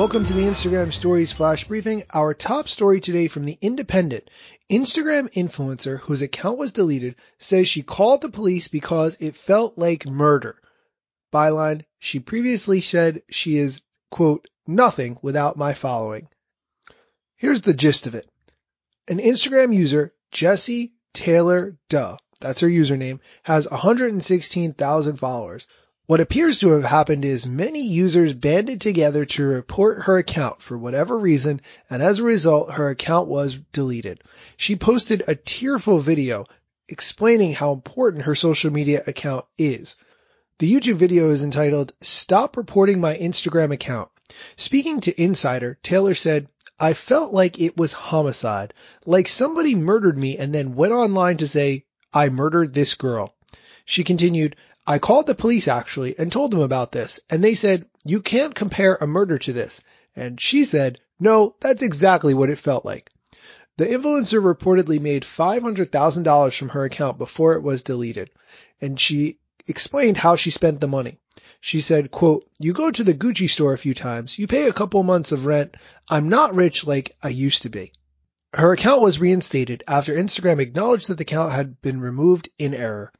[0.00, 2.04] Welcome to the Instagram Stories Flash Briefing.
[2.10, 4.30] Our top story today from The Independent.
[4.70, 10.06] Instagram influencer whose account was deleted says she called the police because it felt like
[10.06, 10.56] murder.
[11.34, 16.28] Byline, she previously said she is, quote, nothing without my following.
[17.36, 18.26] Here's the gist of it.
[19.06, 25.66] An Instagram user, Jessie Taylor Duh, that's her username, has 116,000 followers.
[26.10, 30.76] What appears to have happened is many users banded together to report her account for
[30.76, 34.20] whatever reason, and as a result, her account was deleted.
[34.56, 36.46] She posted a tearful video
[36.88, 39.94] explaining how important her social media account is.
[40.58, 44.08] The YouTube video is entitled, Stop Reporting My Instagram Account.
[44.56, 46.48] Speaking to Insider, Taylor said,
[46.80, 48.74] I felt like it was homicide,
[49.06, 53.32] like somebody murdered me and then went online to say, I murdered this girl.
[53.84, 54.56] She continued,
[54.90, 58.56] I called the police actually and told them about this and they said, you can't
[58.56, 59.84] compare a murder to this.
[60.16, 63.08] And she said, no, that's exactly what it felt like.
[63.76, 68.30] The influencer reportedly made $500,000 from her account before it was deleted
[68.80, 69.38] and she
[69.68, 71.20] explained how she spent the money.
[71.60, 74.72] She said, quote, you go to the Gucci store a few times, you pay a
[74.72, 75.76] couple months of rent.
[76.08, 77.92] I'm not rich like I used to be.
[78.52, 83.12] Her account was reinstated after Instagram acknowledged that the account had been removed in error.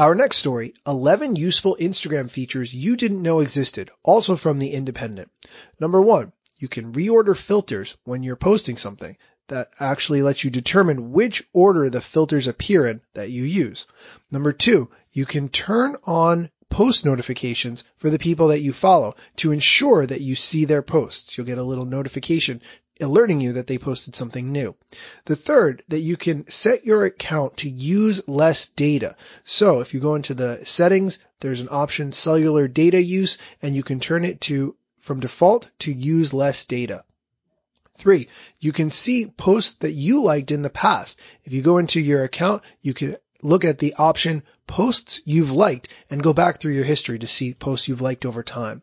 [0.00, 5.30] Our next story, 11 useful Instagram features you didn't know existed, also from the Independent.
[5.78, 11.12] Number one, you can reorder filters when you're posting something that actually lets you determine
[11.12, 13.86] which order the filters appear in that you use.
[14.30, 19.52] Number two, you can turn on post notifications for the people that you follow to
[19.52, 21.36] ensure that you see their posts.
[21.36, 22.62] You'll get a little notification
[23.00, 24.74] alerting you that they posted something new.
[25.24, 29.16] The third, that you can set your account to use less data.
[29.44, 33.82] So if you go into the settings, there's an option cellular data use and you
[33.82, 37.04] can turn it to from default to use less data.
[37.96, 41.20] Three, you can see posts that you liked in the past.
[41.44, 45.88] If you go into your account, you can look at the option posts you've liked
[46.08, 48.82] and go back through your history to see posts you've liked over time.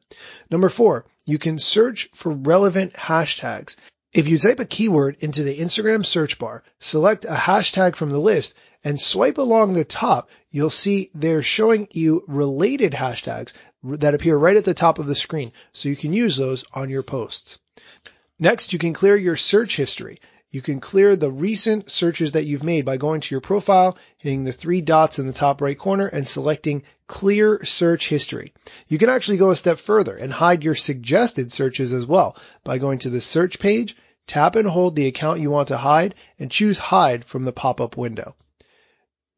[0.51, 3.75] Number four, you can search for relevant hashtags.
[4.17, 8.17] If you type a keyword into the Instagram search bar, select a hashtag from the
[8.17, 14.35] list and swipe along the top, you'll see they're showing you related hashtags that appear
[14.35, 15.51] right at the top of the screen.
[15.71, 17.59] So you can use those on your posts.
[18.39, 20.17] Next, you can clear your search history.
[20.49, 24.45] You can clear the recent searches that you've made by going to your profile, hitting
[24.45, 28.53] the three dots in the top right corner and selecting clear search history.
[28.87, 32.79] You can actually go a step further and hide your suggested searches as well by
[32.79, 33.95] going to the search page
[34.27, 37.97] Tap and hold the account you want to hide and choose hide from the pop-up
[37.97, 38.35] window.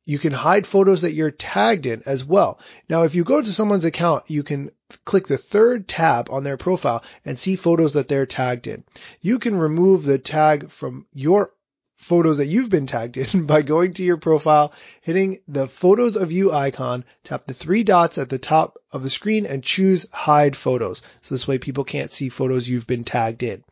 [0.05, 2.59] You can hide photos that you're tagged in as well.
[2.89, 4.71] Now, if you go to someone's account, you can
[5.05, 8.83] click the third tab on their profile and see photos that they're tagged in.
[9.21, 11.53] You can remove the tag from your
[11.99, 16.31] photos that you've been tagged in by going to your profile, hitting the photos of
[16.31, 20.55] you icon, tap the three dots at the top of the screen and choose hide
[20.55, 21.01] photos.
[21.21, 23.63] So this way people can't see photos you've been tagged in.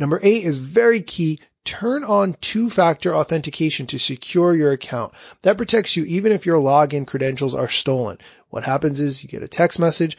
[0.00, 1.40] Number eight is very key.
[1.62, 5.12] Turn on two-factor authentication to secure your account.
[5.42, 8.16] That protects you even if your login credentials are stolen.
[8.48, 10.16] What happens is you get a text message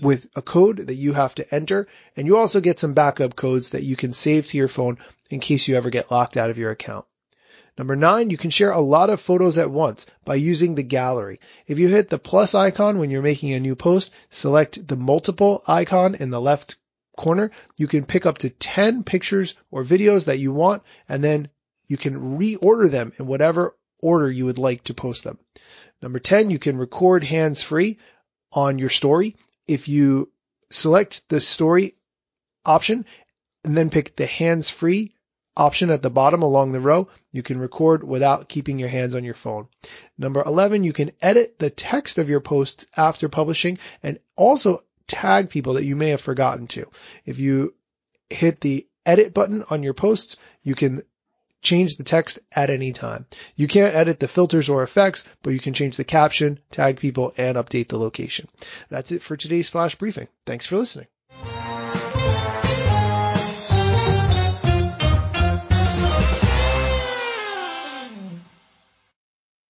[0.00, 3.70] with a code that you have to enter and you also get some backup codes
[3.70, 6.58] that you can save to your phone in case you ever get locked out of
[6.58, 7.04] your account.
[7.76, 11.40] Number nine, you can share a lot of photos at once by using the gallery.
[11.66, 15.64] If you hit the plus icon when you're making a new post, select the multiple
[15.66, 16.76] icon in the left
[17.18, 21.48] corner, you can pick up to 10 pictures or videos that you want, and then
[21.86, 25.38] you can reorder them in whatever order you would like to post them.
[26.00, 27.98] Number 10, you can record hands free
[28.52, 29.36] on your story.
[29.66, 30.30] If you
[30.70, 31.96] select the story
[32.64, 33.04] option
[33.64, 35.14] and then pick the hands free
[35.56, 39.24] option at the bottom along the row, you can record without keeping your hands on
[39.24, 39.66] your phone.
[40.16, 44.82] Number 11, you can edit the text of your posts after publishing and also
[45.18, 46.86] tag people that you may have forgotten to.
[47.24, 47.74] If you
[48.30, 51.02] hit the edit button on your posts, you can
[51.60, 53.26] change the text at any time.
[53.56, 57.34] You can't edit the filters or effects, but you can change the caption, tag people,
[57.36, 58.48] and update the location.
[58.90, 60.28] That's it for today's flash briefing.
[60.46, 61.08] Thanks for listening.